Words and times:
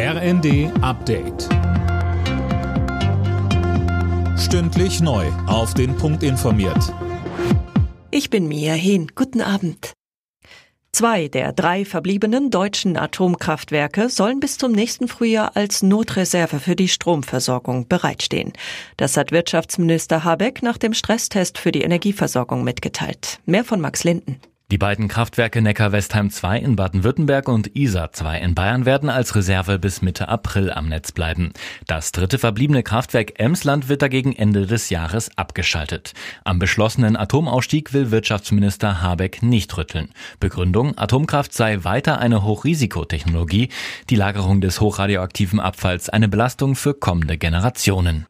RND 0.00 0.70
Update. 0.80 1.48
Stündlich 4.38 5.00
neu. 5.00 5.26
Auf 5.48 5.74
den 5.74 5.96
Punkt 5.96 6.22
informiert. 6.22 6.94
Ich 8.12 8.30
bin 8.30 8.46
Mia 8.46 8.74
Hehn. 8.74 9.10
Guten 9.16 9.40
Abend. 9.40 9.94
Zwei 10.92 11.26
der 11.26 11.52
drei 11.52 11.84
verbliebenen 11.84 12.52
deutschen 12.52 12.96
Atomkraftwerke 12.96 14.08
sollen 14.08 14.38
bis 14.38 14.56
zum 14.56 14.70
nächsten 14.70 15.08
Frühjahr 15.08 15.56
als 15.56 15.82
Notreserve 15.82 16.60
für 16.60 16.76
die 16.76 16.86
Stromversorgung 16.86 17.88
bereitstehen. 17.88 18.52
Das 18.98 19.16
hat 19.16 19.32
Wirtschaftsminister 19.32 20.22
Habeck 20.22 20.62
nach 20.62 20.78
dem 20.78 20.94
Stresstest 20.94 21.58
für 21.58 21.72
die 21.72 21.82
Energieversorgung 21.82 22.62
mitgeteilt. 22.62 23.40
Mehr 23.46 23.64
von 23.64 23.80
Max 23.80 24.04
Linden. 24.04 24.38
Die 24.70 24.76
beiden 24.76 25.08
Kraftwerke 25.08 25.62
Neckar-Westheim 25.62 26.28
2 26.28 26.58
in 26.58 26.76
Baden-Württemberg 26.76 27.48
und 27.48 27.74
Isar 27.74 28.12
2 28.12 28.38
in 28.40 28.54
Bayern 28.54 28.84
werden 28.84 29.08
als 29.08 29.34
Reserve 29.34 29.78
bis 29.78 30.02
Mitte 30.02 30.28
April 30.28 30.70
am 30.70 30.90
Netz 30.90 31.10
bleiben. 31.10 31.54
Das 31.86 32.12
dritte 32.12 32.38
verbliebene 32.38 32.82
Kraftwerk 32.82 33.40
Emsland 33.40 33.88
wird 33.88 34.02
dagegen 34.02 34.36
Ende 34.36 34.66
des 34.66 34.90
Jahres 34.90 35.30
abgeschaltet. 35.38 36.12
Am 36.44 36.58
beschlossenen 36.58 37.16
Atomausstieg 37.16 37.94
will 37.94 38.10
Wirtschaftsminister 38.10 39.00
Habeck 39.00 39.42
nicht 39.42 39.74
rütteln. 39.78 40.10
Begründung, 40.38 40.98
Atomkraft 40.98 41.54
sei 41.54 41.84
weiter 41.84 42.18
eine 42.18 42.44
Hochrisikotechnologie, 42.44 43.70
die 44.10 44.16
Lagerung 44.16 44.60
des 44.60 44.82
hochradioaktiven 44.82 45.60
Abfalls 45.60 46.10
eine 46.10 46.28
Belastung 46.28 46.76
für 46.76 46.92
kommende 46.92 47.38
Generationen. 47.38 48.26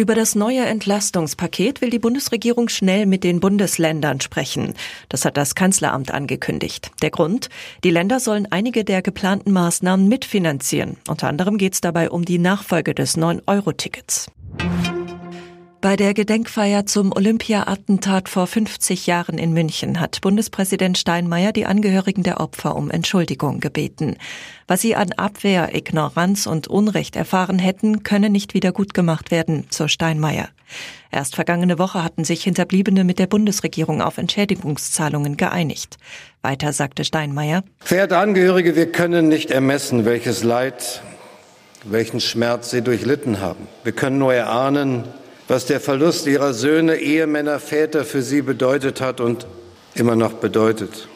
Über 0.00 0.14
das 0.14 0.34
neue 0.34 0.64
Entlastungspaket 0.64 1.82
will 1.82 1.90
die 1.90 1.98
Bundesregierung 1.98 2.70
schnell 2.70 3.04
mit 3.04 3.22
den 3.22 3.38
Bundesländern 3.38 4.22
sprechen. 4.22 4.72
Das 5.10 5.26
hat 5.26 5.36
das 5.36 5.54
Kanzleramt 5.54 6.10
angekündigt. 6.10 6.90
Der 7.02 7.10
Grund? 7.10 7.50
Die 7.84 7.90
Länder 7.90 8.18
sollen 8.18 8.48
einige 8.50 8.82
der 8.82 9.02
geplanten 9.02 9.52
Maßnahmen 9.52 10.08
mitfinanzieren. 10.08 10.96
Unter 11.06 11.28
anderem 11.28 11.58
geht 11.58 11.74
es 11.74 11.82
dabei 11.82 12.08
um 12.08 12.24
die 12.24 12.38
Nachfolge 12.38 12.94
des 12.94 13.18
9-Euro-Tickets. 13.18 14.30
Bei 15.82 15.96
der 15.96 16.12
Gedenkfeier 16.12 16.84
zum 16.84 17.10
Olympia-Attentat 17.10 18.28
vor 18.28 18.46
50 18.46 19.06
Jahren 19.06 19.38
in 19.38 19.54
München 19.54 19.98
hat 19.98 20.20
Bundespräsident 20.20 20.98
Steinmeier 20.98 21.52
die 21.52 21.64
Angehörigen 21.64 22.22
der 22.22 22.38
Opfer 22.38 22.76
um 22.76 22.90
Entschuldigung 22.90 23.60
gebeten. 23.60 24.18
Was 24.66 24.82
sie 24.82 24.94
an 24.94 25.12
Abwehr, 25.12 25.74
Ignoranz 25.74 26.44
und 26.44 26.68
Unrecht 26.68 27.16
erfahren 27.16 27.58
hätten, 27.58 28.02
könne 28.02 28.28
nicht 28.28 28.52
wieder 28.52 28.72
gut 28.72 28.92
gemacht 28.92 29.30
werden, 29.30 29.66
so 29.70 29.88
Steinmeier. 29.88 30.50
Erst 31.10 31.34
vergangene 31.34 31.78
Woche 31.78 32.04
hatten 32.04 32.24
sich 32.24 32.44
Hinterbliebene 32.44 33.02
mit 33.02 33.18
der 33.18 33.26
Bundesregierung 33.26 34.02
auf 34.02 34.18
Entschädigungszahlungen 34.18 35.38
geeinigt. 35.38 35.96
Weiter 36.42 36.74
sagte 36.74 37.06
Steinmeier. 37.06 37.64
Verehrte 37.78 38.18
Angehörige, 38.18 38.76
wir 38.76 38.92
können 38.92 39.28
nicht 39.28 39.50
ermessen, 39.50 40.04
welches 40.04 40.44
Leid, 40.44 41.00
welchen 41.84 42.20
Schmerz 42.20 42.70
Sie 42.70 42.82
durchlitten 42.82 43.40
haben. 43.40 43.66
Wir 43.82 43.92
können 43.92 44.18
nur 44.18 44.34
erahnen, 44.34 45.04
was 45.50 45.66
der 45.66 45.80
Verlust 45.80 46.26
ihrer 46.28 46.54
Söhne, 46.54 46.96
Ehemänner, 46.96 47.58
Väter 47.58 48.04
für 48.04 48.22
sie 48.22 48.40
bedeutet 48.40 49.00
hat 49.00 49.20
und 49.20 49.46
immer 49.94 50.14
noch 50.14 50.34
bedeutet. 50.34 51.08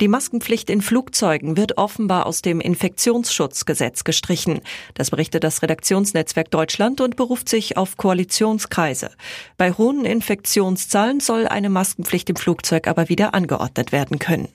Die 0.00 0.08
Maskenpflicht 0.08 0.70
in 0.70 0.82
Flugzeugen 0.82 1.56
wird 1.56 1.78
offenbar 1.78 2.26
aus 2.26 2.42
dem 2.42 2.60
Infektionsschutzgesetz 2.60 4.04
gestrichen. 4.04 4.60
Das 4.94 5.10
berichtet 5.10 5.44
das 5.44 5.62
Redaktionsnetzwerk 5.62 6.50
Deutschland 6.50 7.00
und 7.00 7.16
beruft 7.16 7.48
sich 7.48 7.76
auf 7.76 7.96
Koalitionskreise. 7.96 9.10
Bei 9.56 9.72
hohen 9.72 10.04
Infektionszahlen 10.04 11.20
soll 11.20 11.46
eine 11.46 11.70
Maskenpflicht 11.70 12.30
im 12.30 12.36
Flugzeug 12.36 12.86
aber 12.86 13.08
wieder 13.08 13.34
angeordnet 13.34 13.92
werden 13.92 14.18
können. 14.18 14.48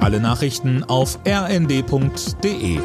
Alle 0.00 0.20
Nachrichten 0.20 0.84
auf 0.84 1.18
rnd.de 1.26 2.78